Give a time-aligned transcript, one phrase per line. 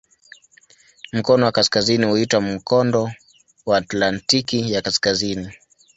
[1.13, 3.11] Mkono wa kaskazini huitwa "Mkondo
[3.65, 5.51] wa Atlantiki ya Kaskazini".